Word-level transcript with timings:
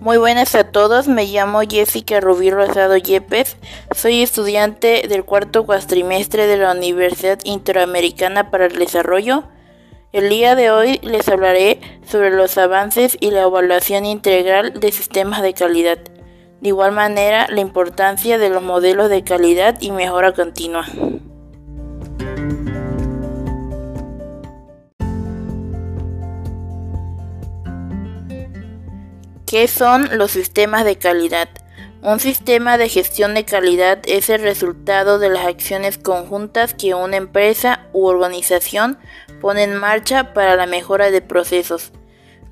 Muy 0.00 0.16
buenas 0.16 0.54
a 0.54 0.64
todos, 0.64 1.08
me 1.08 1.26
llamo 1.26 1.60
Jessica 1.60 2.20
Rubí 2.20 2.50
Rosado 2.50 2.96
Yepes, 2.96 3.58
soy 3.94 4.22
estudiante 4.22 5.04
del 5.06 5.26
cuarto 5.26 5.66
cuatrimestre 5.66 6.46
de 6.46 6.56
la 6.56 6.72
Universidad 6.72 7.38
Interamericana 7.44 8.50
para 8.50 8.64
el 8.64 8.78
Desarrollo. 8.78 9.44
El 10.14 10.30
día 10.30 10.54
de 10.54 10.70
hoy 10.70 11.00
les 11.02 11.28
hablaré 11.28 11.80
sobre 12.06 12.30
los 12.30 12.56
avances 12.56 13.18
y 13.20 13.30
la 13.30 13.42
evaluación 13.42 14.06
integral 14.06 14.80
de 14.80 14.90
sistemas 14.90 15.42
de 15.42 15.52
calidad. 15.52 15.98
De 16.62 16.68
igual 16.68 16.92
manera, 16.92 17.46
la 17.50 17.60
importancia 17.60 18.38
de 18.38 18.48
los 18.48 18.62
modelos 18.62 19.10
de 19.10 19.22
calidad 19.22 19.76
y 19.82 19.90
mejora 19.90 20.32
continua. 20.32 20.86
¿Qué 29.50 29.66
son 29.66 30.16
los 30.16 30.30
sistemas 30.30 30.84
de 30.84 30.96
calidad? 30.96 31.48
Un 32.02 32.20
sistema 32.20 32.78
de 32.78 32.88
gestión 32.88 33.34
de 33.34 33.44
calidad 33.44 33.98
es 34.06 34.30
el 34.30 34.42
resultado 34.42 35.18
de 35.18 35.28
las 35.28 35.44
acciones 35.44 35.98
conjuntas 35.98 36.72
que 36.72 36.94
una 36.94 37.16
empresa 37.16 37.88
u 37.92 38.06
organización 38.06 38.96
pone 39.40 39.64
en 39.64 39.74
marcha 39.74 40.34
para 40.34 40.54
la 40.54 40.66
mejora 40.66 41.10
de 41.10 41.20
procesos. 41.20 41.90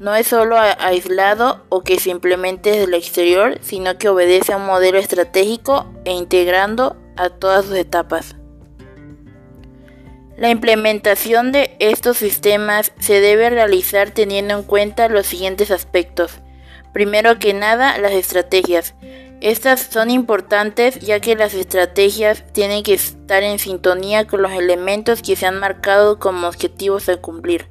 No 0.01 0.17
es 0.17 0.27
solo 0.27 0.57
aislado 0.59 1.65
o 1.69 1.83
que 1.83 2.01
se 2.01 2.11
implemente 2.11 2.73
desde 2.73 2.87
el 2.87 2.95
exterior, 2.95 3.59
sino 3.61 3.97
que 3.97 4.09
obedece 4.09 4.53
a 4.53 4.57
un 4.57 4.67
modelo 4.67 4.99
estratégico 4.99 5.87
e 6.05 6.11
integrando 6.11 6.97
a 7.17 7.31
todas 7.31 7.67
sus 7.67 7.77
etapas. 7.77 8.35
La 10.37 10.51
implementación 10.51 11.53
de 11.53 11.77
estos 11.79 12.17
sistemas 12.17 12.93
se 12.99 13.21
debe 13.21 13.51
realizar 13.51 14.11
teniendo 14.11 14.55
en 14.55 14.65
cuenta 14.65 15.09
los 15.09 15.29
siguientes 15.29 15.71
aspectos. 15.71 16.41
Primero 16.93 17.39
que 17.39 17.55
nada, 17.55 17.99
las 17.99 18.13
estrategias. 18.13 18.95
Estas 19.41 19.81
son 19.81 20.11
importantes 20.11 20.99
ya 20.99 21.21
que 21.21 21.37
las 21.37 21.55
estrategias 21.55 22.45
tienen 22.53 22.83
que 22.83 22.95
estar 22.95 23.45
en 23.45 23.61
sintonía 23.61 24.27
con 24.27 24.43
los 24.43 24.51
elementos 24.53 25.23
que 25.23 25.37
se 25.37 25.47
han 25.47 25.61
marcado 25.61 26.19
como 26.19 26.49
objetivos 26.49 27.09
a 27.09 27.19
cumplir. 27.19 27.69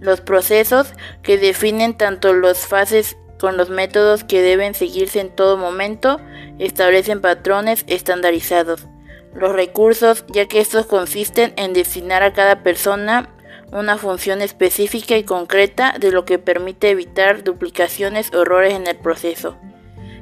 Los 0.00 0.20
procesos 0.20 0.92
que 1.22 1.38
definen 1.38 1.96
tanto 1.96 2.34
las 2.34 2.66
fases 2.66 3.16
con 3.38 3.56
los 3.56 3.70
métodos 3.70 4.24
que 4.24 4.42
deben 4.42 4.74
seguirse 4.74 5.20
en 5.20 5.30
todo 5.30 5.56
momento 5.56 6.20
establecen 6.58 7.20
patrones 7.20 7.84
estandarizados. 7.86 8.86
Los 9.34 9.52
recursos, 9.52 10.24
ya 10.28 10.46
que 10.46 10.60
estos 10.60 10.86
consisten 10.86 11.52
en 11.56 11.72
destinar 11.72 12.22
a 12.22 12.32
cada 12.32 12.62
persona 12.62 13.28
una 13.72 13.98
función 13.98 14.42
específica 14.42 15.16
y 15.16 15.24
concreta 15.24 15.96
de 15.98 16.12
lo 16.12 16.24
que 16.24 16.38
permite 16.38 16.90
evitar 16.90 17.42
duplicaciones 17.42 18.32
o 18.32 18.42
errores 18.42 18.74
en 18.74 18.86
el 18.86 18.96
proceso. 18.96 19.56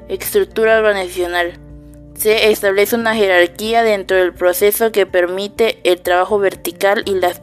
Estructura 0.07 0.77
organizacional. 0.77 1.59
Se 2.15 2.49
establece 2.49 2.95
una 2.95 3.15
jerarquía 3.15 3.83
dentro 3.83 4.17
del 4.17 4.33
proceso 4.33 4.91
que 4.91 5.05
permite 5.05 5.79
el 5.83 6.01
trabajo 6.01 6.39
vertical 6.39 7.03
y 7.05 7.15
las 7.15 7.41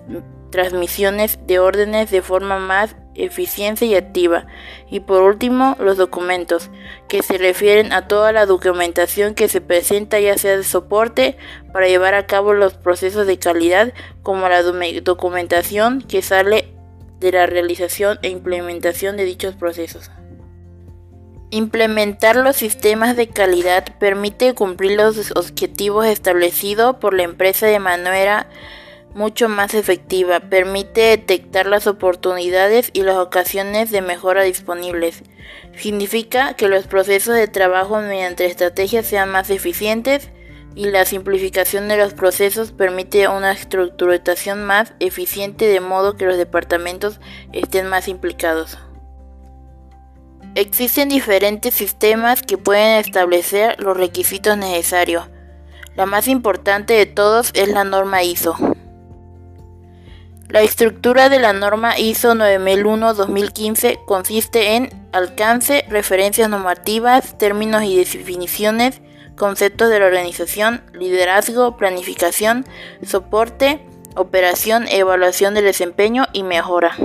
transmisiones 0.50 1.38
de 1.46 1.58
órdenes 1.58 2.10
de 2.10 2.22
forma 2.22 2.58
más 2.58 2.96
eficiencia 3.14 3.86
y 3.86 3.94
activa. 3.94 4.46
Y 4.90 5.00
por 5.00 5.22
último, 5.22 5.76
los 5.78 5.96
documentos, 5.96 6.70
que 7.08 7.22
se 7.22 7.38
refieren 7.38 7.92
a 7.92 8.08
toda 8.08 8.32
la 8.32 8.46
documentación 8.46 9.34
que 9.34 9.48
se 9.48 9.60
presenta 9.60 10.20
ya 10.20 10.36
sea 10.38 10.56
de 10.56 10.64
soporte 10.64 11.36
para 11.72 11.88
llevar 11.88 12.14
a 12.14 12.26
cabo 12.26 12.54
los 12.54 12.74
procesos 12.74 13.26
de 13.26 13.38
calidad, 13.38 13.92
como 14.22 14.48
la 14.48 14.62
documentación 14.62 16.02
que 16.02 16.22
sale 16.22 16.74
de 17.20 17.32
la 17.32 17.46
realización 17.46 18.18
e 18.22 18.28
implementación 18.28 19.16
de 19.16 19.24
dichos 19.24 19.54
procesos. 19.54 20.10
Implementar 21.50 22.36
los 22.36 22.56
sistemas 22.56 23.14
de 23.14 23.28
calidad 23.28 23.84
permite 23.98 24.54
cumplir 24.54 24.92
los 24.92 25.32
objetivos 25.36 26.06
establecidos 26.06 26.96
por 26.96 27.12
la 27.12 27.24
empresa 27.24 27.66
de 27.66 27.78
manera 27.78 28.48
mucho 29.14 29.48
más 29.48 29.74
efectiva, 29.74 30.40
permite 30.40 31.00
detectar 31.02 31.66
las 31.66 31.86
oportunidades 31.86 32.90
y 32.92 33.02
las 33.02 33.16
ocasiones 33.16 33.90
de 33.90 34.02
mejora 34.02 34.42
disponibles. 34.42 35.22
Significa 35.76 36.54
que 36.54 36.68
los 36.68 36.86
procesos 36.86 37.34
de 37.34 37.48
trabajo 37.48 38.00
mediante 38.00 38.46
estrategias 38.46 39.06
sean 39.06 39.30
más 39.30 39.50
eficientes 39.50 40.30
y 40.74 40.86
la 40.86 41.04
simplificación 41.04 41.88
de 41.88 41.96
los 41.96 42.14
procesos 42.14 42.72
permite 42.72 43.28
una 43.28 43.52
estructuración 43.52 44.64
más 44.64 44.94
eficiente 45.00 45.66
de 45.66 45.80
modo 45.80 46.16
que 46.16 46.24
los 46.24 46.38
departamentos 46.38 47.20
estén 47.52 47.88
más 47.88 48.08
implicados. 48.08 48.78
Existen 50.54 51.08
diferentes 51.08 51.74
sistemas 51.74 52.42
que 52.42 52.58
pueden 52.58 52.98
establecer 52.98 53.82
los 53.82 53.96
requisitos 53.96 54.56
necesarios. 54.56 55.28
La 55.94 56.06
más 56.06 56.28
importante 56.28 56.94
de 56.94 57.06
todos 57.06 57.50
es 57.54 57.68
la 57.68 57.84
norma 57.84 58.22
ISO. 58.22 58.56
La 60.52 60.60
estructura 60.60 61.30
de 61.30 61.38
la 61.38 61.54
norma 61.54 61.98
ISO 61.98 62.34
9001-2015 62.34 64.04
consiste 64.04 64.76
en 64.76 64.90
alcance, 65.10 65.86
referencias 65.88 66.50
normativas, 66.50 67.38
términos 67.38 67.84
y 67.84 67.96
definiciones, 67.96 69.00
conceptos 69.34 69.88
de 69.88 69.98
la 69.98 70.04
organización, 70.04 70.82
liderazgo, 70.92 71.78
planificación, 71.78 72.66
soporte, 73.02 73.80
operación, 74.14 74.86
evaluación 74.88 75.54
del 75.54 75.64
desempeño 75.64 76.26
y 76.34 76.42
mejora. 76.42 76.98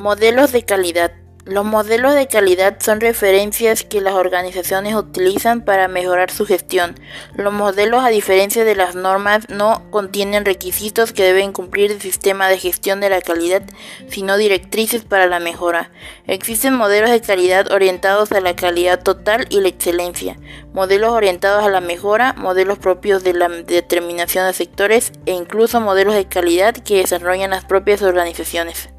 Modelos 0.00 0.50
de 0.50 0.64
calidad. 0.64 1.21
Los 1.44 1.64
modelos 1.64 2.14
de 2.14 2.28
calidad 2.28 2.76
son 2.78 3.00
referencias 3.00 3.82
que 3.82 4.00
las 4.00 4.14
organizaciones 4.14 4.94
utilizan 4.94 5.62
para 5.62 5.88
mejorar 5.88 6.30
su 6.30 6.46
gestión. 6.46 6.94
Los 7.34 7.52
modelos, 7.52 8.04
a 8.04 8.10
diferencia 8.10 8.62
de 8.62 8.76
las 8.76 8.94
normas, 8.94 9.48
no 9.48 9.82
contienen 9.90 10.44
requisitos 10.44 11.12
que 11.12 11.24
deben 11.24 11.50
cumplir 11.50 11.90
el 11.90 12.00
sistema 12.00 12.48
de 12.48 12.58
gestión 12.58 13.00
de 13.00 13.10
la 13.10 13.20
calidad, 13.20 13.64
sino 14.08 14.36
directrices 14.36 15.02
para 15.02 15.26
la 15.26 15.40
mejora. 15.40 15.90
Existen 16.28 16.74
modelos 16.74 17.10
de 17.10 17.20
calidad 17.20 17.72
orientados 17.72 18.30
a 18.30 18.40
la 18.40 18.54
calidad 18.54 19.02
total 19.02 19.46
y 19.50 19.60
la 19.62 19.68
excelencia, 19.68 20.36
modelos 20.72 21.10
orientados 21.10 21.64
a 21.64 21.70
la 21.70 21.80
mejora, 21.80 22.34
modelos 22.34 22.78
propios 22.78 23.24
de 23.24 23.32
la 23.32 23.48
determinación 23.48 24.46
de 24.46 24.52
sectores 24.52 25.10
e 25.26 25.32
incluso 25.32 25.80
modelos 25.80 26.14
de 26.14 26.26
calidad 26.26 26.72
que 26.72 26.98
desarrollan 26.98 27.50
las 27.50 27.64
propias 27.64 28.00
organizaciones. 28.02 28.90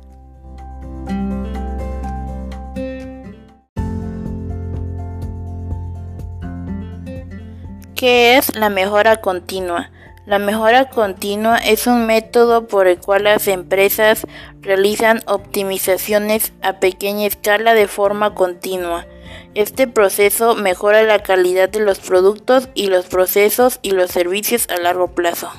¿Qué 8.03 8.35
es 8.35 8.53
la 8.57 8.67
mejora 8.67 9.21
continua? 9.21 9.89
La 10.25 10.37
mejora 10.37 10.89
continua 10.89 11.55
es 11.55 11.87
un 11.87 12.05
método 12.05 12.67
por 12.67 12.85
el 12.87 12.99
cual 12.99 13.23
las 13.23 13.47
empresas 13.47 14.27
realizan 14.59 15.21
optimizaciones 15.25 16.51
a 16.61 16.81
pequeña 16.81 17.25
escala 17.25 17.73
de 17.73 17.87
forma 17.87 18.35
continua. 18.35 19.07
Este 19.55 19.87
proceso 19.87 20.53
mejora 20.53 21.03
la 21.03 21.19
calidad 21.19 21.69
de 21.69 21.79
los 21.79 21.99
productos 21.99 22.67
y 22.73 22.87
los 22.87 23.05
procesos 23.05 23.79
y 23.81 23.91
los 23.91 24.11
servicios 24.11 24.67
a 24.67 24.81
largo 24.81 25.15
plazo. 25.15 25.49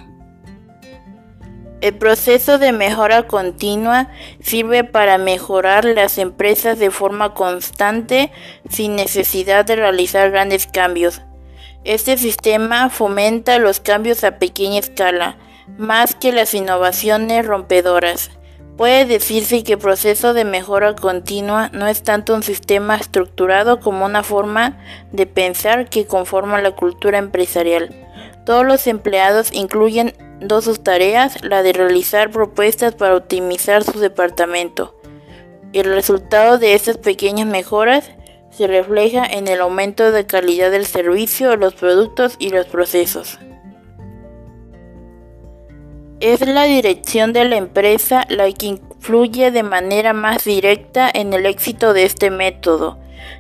El 1.81 1.95
proceso 1.95 2.59
de 2.59 2.73
mejora 2.73 3.27
continua 3.27 4.11
sirve 4.43 4.85
para 4.85 5.17
mejorar 5.17 5.87
las 5.87 6.19
empresas 6.19 6.79
de 6.79 6.91
forma 6.91 7.33
constante 7.33 8.31
sin 8.69 8.97
necesidad 8.97 9.65
de 9.65 9.77
realizar 9.77 10.31
grandes 10.31 10.67
cambios. 10.67 11.23
Este 11.85 12.17
sistema 12.17 12.89
fomenta 12.89 13.59
los 13.59 13.79
cambios 13.79 14.25
a 14.25 14.39
pequeña 14.39 14.79
escala, 14.79 15.37
más 15.77 16.15
que 16.15 16.33
las 16.33 16.55
innovaciones 16.55 17.45
rompedoras. 17.45 18.31
Puede 18.79 19.05
decirse 19.05 19.63
que 19.63 19.75
el 19.75 19.79
proceso 19.79 20.33
de 20.33 20.47
mejora 20.47 20.97
continua 20.97 21.69
no 21.75 21.87
es 21.87 22.03
tanto 22.03 22.35
un 22.35 22.43
sistema 22.43 22.97
estructurado 22.97 23.81
como 23.81 24.07
una 24.07 24.23
forma 24.23 24.79
de 25.13 25.27
pensar 25.27 25.91
que 25.91 26.07
conforma 26.07 26.63
la 26.63 26.71
cultura 26.71 27.19
empresarial. 27.19 27.95
Todos 28.47 28.65
los 28.65 28.87
empleados 28.87 29.53
incluyen 29.53 30.15
dos 30.41 30.65
sus 30.65 30.83
tareas, 30.83 31.43
la 31.45 31.63
de 31.63 31.75
realizar 31.75 32.31
propuestas 32.31 32.95
para 32.95 33.17
optimizar 33.17 33.85
su 33.85 34.01
departamento. 34.01 34.99
El 35.75 35.93
resultado 35.93 36.57
de 36.57 36.75
estas 36.75 36.97
pequeñas 36.97 37.47
mejoras 37.47 38.11
se 38.57 38.67
refleja 38.67 39.27
en 39.27 39.49
el 39.49 39.61
aumento 39.61 40.13
de 40.13 40.27
calidad 40.27 40.71
del 40.71 40.87
servicio, 40.87 41.57
los 41.57 41.75
productos 41.75 42.37
y 42.39 42.51
los 42.51 42.67
procesos. 42.67 43.39
Es 46.21 46.41
la 46.47 46.65
dirección 46.65 47.33
de 47.33 47.45
la 47.45 47.57
empresa 47.57 48.25
la 48.29 48.51
que 48.53 48.67
influye 48.67 49.51
de 49.51 49.63
manera 49.63 50.13
más 50.13 50.45
directa 50.45 51.11
en 51.13 51.33
el 51.33 51.47
éxito 51.47 51.93
de 51.93 52.05
este 52.05 52.31
método. 52.31 52.99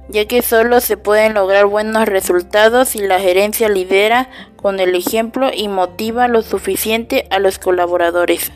ya 0.09 0.25
que 0.27 0.41
solo 0.41 0.81
se 0.81 0.97
pueden 0.97 1.35
lograr 1.35 1.67
buenos 1.67 2.07
resultados 2.07 2.89
si 2.89 3.01
la 3.01 3.21
gerencia 3.21 3.69
lidera 3.69 4.31
con 4.57 4.81
el 4.81 4.95
ejemplo 4.95 5.51
y 5.55 5.69
motiva 5.69 6.27
lo 6.27 6.41
suficiente 6.41 7.27
a 7.31 7.39
los 7.39 7.59
colaboradores. 7.59 8.51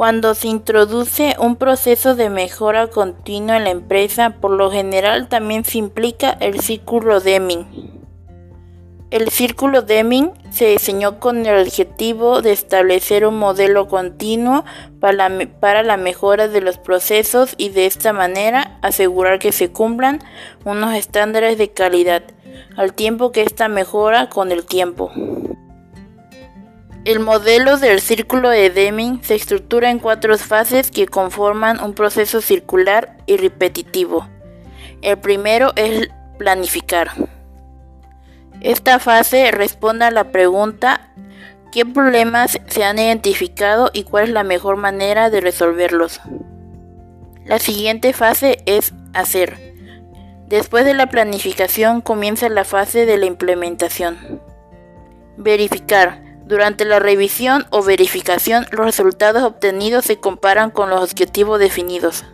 Cuando 0.00 0.34
se 0.34 0.48
introduce 0.48 1.36
un 1.38 1.56
proceso 1.56 2.14
de 2.14 2.30
mejora 2.30 2.86
continua 2.86 3.58
en 3.58 3.64
la 3.64 3.70
empresa, 3.70 4.30
por 4.40 4.50
lo 4.50 4.70
general 4.70 5.28
también 5.28 5.62
se 5.66 5.76
implica 5.76 6.30
el 6.40 6.60
círculo 6.60 7.20
Deming. 7.20 7.66
El 9.10 9.28
círculo 9.28 9.82
Deming 9.82 10.30
se 10.50 10.68
diseñó 10.68 11.20
con 11.20 11.44
el 11.44 11.66
objetivo 11.66 12.40
de 12.40 12.52
establecer 12.52 13.26
un 13.26 13.38
modelo 13.38 13.88
continuo 13.88 14.64
para 15.00 15.28
la, 15.28 15.48
para 15.60 15.82
la, 15.82 15.98
mejora 15.98 16.48
de 16.48 16.62
los 16.62 16.78
procesos 16.78 17.52
y 17.58 17.68
de 17.68 17.84
esta 17.84 18.14
manera 18.14 18.78
asegurar 18.80 19.38
que 19.38 19.52
se 19.52 19.70
cumplan 19.70 20.20
unos 20.64 20.94
estándares 20.94 21.58
de 21.58 21.72
calidad, 21.72 22.22
al 22.74 22.94
tiempo 22.94 23.32
que 23.32 23.42
esta 23.42 23.68
mejora 23.68 24.30
con 24.30 24.50
el 24.50 24.64
tiempo. 24.64 25.12
El 27.04 27.20
modelo 27.20 27.78
del 27.78 28.00
círculo 28.00 28.50
de 28.50 28.68
Deming 28.68 29.24
se 29.24 29.34
estructura 29.34 29.90
en 29.90 29.98
cuatro 29.98 30.36
fases 30.36 30.90
que 30.90 31.06
conforman 31.06 31.82
un 31.82 31.94
proceso 31.94 32.42
circular 32.42 33.16
y 33.24 33.38
repetitivo. 33.38 34.28
El 35.00 35.18
primero 35.18 35.72
es 35.76 36.10
planificar. 36.38 37.10
Esta 38.60 38.98
fase 38.98 39.50
responde 39.50 40.04
a 40.04 40.10
la 40.10 40.30
pregunta 40.30 41.10
¿qué 41.72 41.86
problemas 41.86 42.60
se 42.66 42.84
han 42.84 42.98
identificado 42.98 43.90
y 43.94 44.04
cuál 44.04 44.24
es 44.24 44.30
la 44.30 44.44
mejor 44.44 44.76
manera 44.76 45.30
de 45.30 45.40
resolverlos? 45.40 46.20
La 47.46 47.58
siguiente 47.58 48.12
fase 48.12 48.62
es 48.66 48.92
hacer. 49.14 49.56
Después 50.48 50.84
de 50.84 50.92
la 50.92 51.06
planificación 51.06 52.02
comienza 52.02 52.50
la 52.50 52.64
fase 52.64 53.06
de 53.06 53.16
la 53.16 53.24
implementación. 53.24 54.42
Verificar. 55.38 56.29
Durante 56.50 56.84
la 56.84 56.98
revisión 56.98 57.64
o 57.70 57.80
verificación 57.80 58.66
los 58.72 58.84
resultados 58.84 59.44
obtenidos 59.44 60.04
se 60.04 60.18
comparan 60.18 60.72
con 60.72 60.90
los 60.90 61.00
objetivos 61.00 61.60
definidos. 61.60 62.24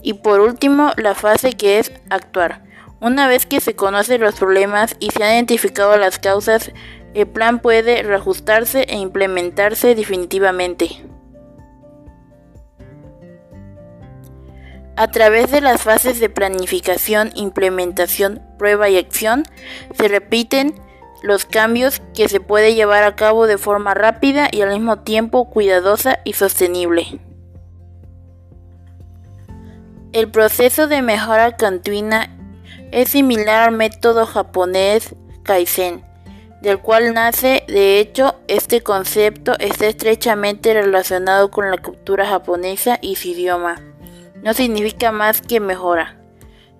Y 0.00 0.14
por 0.14 0.40
último, 0.40 0.92
la 0.96 1.14
fase 1.14 1.52
que 1.52 1.78
es 1.78 1.92
actuar. 2.08 2.62
Una 3.00 3.28
vez 3.28 3.44
que 3.44 3.60
se 3.60 3.76
conocen 3.76 4.22
los 4.22 4.36
problemas 4.36 4.96
y 4.98 5.10
se 5.10 5.22
han 5.22 5.34
identificado 5.34 5.94
las 5.98 6.18
causas, 6.18 6.72
el 7.12 7.26
plan 7.26 7.60
puede 7.60 8.02
reajustarse 8.02 8.84
e 8.88 8.96
implementarse 8.96 9.94
definitivamente. 9.94 10.88
A 14.96 15.08
través 15.10 15.50
de 15.50 15.60
las 15.60 15.82
fases 15.82 16.18
de 16.18 16.30
planificación, 16.30 17.32
implementación, 17.34 18.40
prueba 18.58 18.88
y 18.88 18.96
acción, 18.96 19.42
se 19.92 20.08
repiten 20.08 20.87
los 21.22 21.44
cambios 21.44 22.00
que 22.14 22.28
se 22.28 22.40
puede 22.40 22.74
llevar 22.74 23.04
a 23.04 23.16
cabo 23.16 23.46
de 23.46 23.58
forma 23.58 23.94
rápida 23.94 24.48
y 24.50 24.62
al 24.62 24.70
mismo 24.70 25.00
tiempo 25.00 25.50
cuidadosa 25.50 26.20
y 26.24 26.34
sostenible. 26.34 27.20
El 30.12 30.30
proceso 30.30 30.86
de 30.86 31.02
mejora 31.02 31.56
continua 31.56 32.28
es 32.92 33.10
similar 33.10 33.68
al 33.68 33.76
método 33.76 34.26
japonés 34.26 35.14
Kaizen, 35.42 36.02
del 36.62 36.78
cual 36.78 37.14
nace, 37.14 37.64
de 37.68 38.00
hecho, 38.00 38.36
este 38.48 38.80
concepto 38.80 39.54
está 39.58 39.86
estrechamente 39.86 40.72
relacionado 40.72 41.50
con 41.50 41.70
la 41.70 41.78
cultura 41.78 42.26
japonesa 42.26 42.98
y 43.02 43.16
su 43.16 43.28
idioma. 43.28 43.80
No 44.42 44.54
significa 44.54 45.12
más 45.12 45.42
que 45.42 45.60
mejora. 45.60 46.17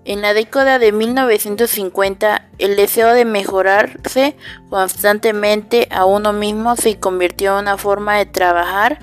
En 0.05 0.21
la 0.21 0.33
década 0.33 0.79
de 0.79 0.91
1950, 0.91 2.47
el 2.57 2.75
deseo 2.75 3.13
de 3.13 3.25
mejorarse 3.25 4.35
constantemente 4.69 5.87
a 5.91 6.05
uno 6.05 6.33
mismo 6.33 6.75
se 6.75 6.99
convirtió 6.99 7.53
en 7.53 7.63
una 7.63 7.77
forma 7.77 8.17
de 8.17 8.25
trabajar 8.25 8.99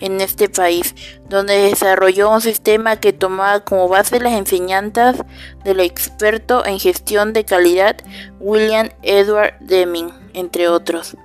en 0.00 0.20
este 0.20 0.48
país, 0.48 0.94
donde 1.28 1.54
desarrolló 1.54 2.30
un 2.30 2.40
sistema 2.40 2.96
que 2.96 3.12
tomaba 3.12 3.60
como 3.60 3.88
base 3.88 4.20
las 4.20 4.32
enseñanzas 4.32 5.16
del 5.64 5.80
experto 5.80 6.64
en 6.64 6.78
gestión 6.78 7.32
de 7.32 7.44
calidad 7.44 7.96
William 8.40 8.90
Edward 9.02 9.54
Deming, 9.60 10.12
entre 10.34 10.68
otros. 10.68 11.16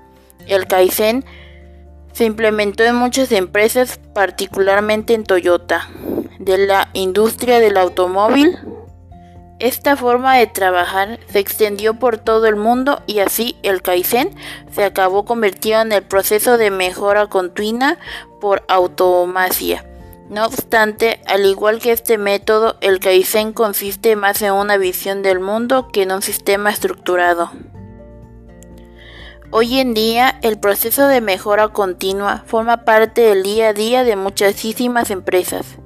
El 0.48 0.68
Kaizen 0.68 1.24
se 2.12 2.26
implementó 2.26 2.84
en 2.84 2.96
muchas 2.96 3.32
empresas, 3.32 4.00
particularmente 4.14 5.14
en 5.14 5.24
Toyota, 5.24 5.90
de 6.40 6.58
la 6.58 6.90
industria 6.94 7.60
del 7.60 7.78
automóvil, 7.78 8.58
esta 9.60 9.96
forma 9.96 10.36
de 10.38 10.48
trabajar 10.48 11.20
se 11.32 11.40
extendió 11.40 11.94
por 11.94 12.18
todo 12.18 12.48
el 12.48 12.56
mundo 12.56 13.02
y 13.08 13.20
así 13.20 13.56
el 13.64 13.82
Kaizen 13.82 14.36
se 14.72 14.84
acabó 14.84 15.26
convirtiendo 15.26 15.82
en 15.82 15.92
el 15.92 16.04
proceso 16.04 16.58
de 16.58 16.72
mejora 16.72 17.28
continua 17.28 17.98
por 18.42 18.64
automacia. 18.68 19.86
No 20.30 20.46
obstante, 20.46 21.22
al 21.28 21.46
igual 21.46 21.80
que 21.80 21.92
este 21.92 22.18
método, 22.18 22.78
el 22.82 23.00
Kaizen 23.00 23.54
consiste 23.54 24.16
más 24.16 24.42
en 24.42 24.54
una 24.54 24.78
visión 24.78 25.22
del 25.22 25.40
mundo 25.40 25.90
que 25.90 26.04
en 26.04 26.12
un 26.12 26.22
sistema 26.22 26.72
estructurado. 26.72 27.52
Hoy 29.52 29.80
en 29.80 29.94
día, 29.94 30.40
el 30.42 30.60
proceso 30.60 31.08
de 31.08 31.22
mejora 31.22 31.68
continua 31.68 32.44
forma 32.48 32.86
parte 32.86 33.22
del 33.22 33.44
día 33.44 33.70
a 33.70 33.74
día 33.74 34.04
de 34.04 34.16
muchísimas 34.16 35.12
empresas 35.12 35.78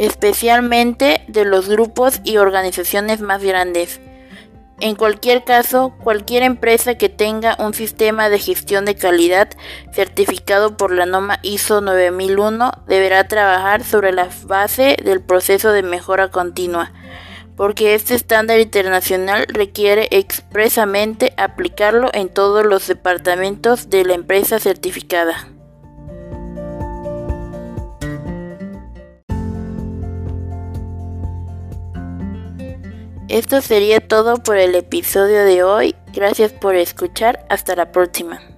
especialmente 0.00 1.22
de 1.28 1.44
los 1.44 1.68
grupos 1.68 2.22
y 2.24 2.38
organizaciones 2.38 3.20
más 3.20 3.42
grandes. 3.42 4.00
En 4.80 4.94
cualquier 4.94 5.44
caso, 5.44 5.92
cualquier 6.02 6.42
empresa 6.42 6.94
que 6.94 7.10
tenga 7.10 7.54
un 7.58 7.74
sistema 7.74 8.30
de 8.30 8.38
gestión 8.38 8.86
de 8.86 8.94
calidad 8.94 9.50
certificado 9.92 10.78
por 10.78 10.90
la 10.90 11.04
norma 11.04 11.38
ISO 11.42 11.82
9001 11.82 12.72
deberá 12.88 13.28
trabajar 13.28 13.84
sobre 13.84 14.12
la 14.12 14.30
base 14.44 14.96
del 15.04 15.20
proceso 15.20 15.70
de 15.70 15.82
mejora 15.82 16.30
continua, 16.30 16.92
porque 17.54 17.94
este 17.94 18.14
estándar 18.14 18.58
internacional 18.58 19.44
requiere 19.50 20.08
expresamente 20.12 21.34
aplicarlo 21.36 22.08
en 22.14 22.30
todos 22.30 22.64
los 22.64 22.86
departamentos 22.86 23.90
de 23.90 24.06
la 24.06 24.14
empresa 24.14 24.60
certificada. 24.60 25.46
Esto 33.30 33.60
sería 33.60 34.00
todo 34.00 34.38
por 34.42 34.56
el 34.56 34.74
episodio 34.74 35.44
de 35.44 35.62
hoy. 35.62 35.94
Gracias 36.12 36.50
por 36.50 36.74
escuchar. 36.74 37.46
Hasta 37.48 37.76
la 37.76 37.92
próxima. 37.92 38.49